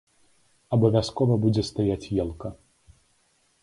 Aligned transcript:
Абавязкова 0.77 1.37
будзе 1.45 1.63
стаяць 1.71 2.01
елка! 2.27 2.55